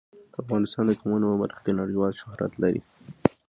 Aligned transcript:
افغانستان 0.41 0.83
د 0.87 0.91
قومونه 0.99 1.25
په 1.31 1.37
برخه 1.41 1.61
کې 1.65 1.77
نړیوال 1.81 2.11
شهرت 2.21 2.53
لري. 2.63 2.81